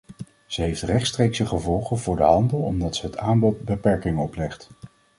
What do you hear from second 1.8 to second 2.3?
voor de